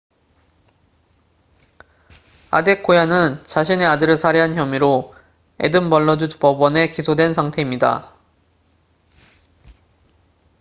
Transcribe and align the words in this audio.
아데코야는 2.49 3.43
자신의 3.43 3.85
아들을 3.85 4.17
살해한 4.17 4.55
혐의로 4.57 5.13
에든버러주 5.59 6.39
법원에 6.39 6.89
기소된 6.89 7.33
상태입니다 7.35 8.11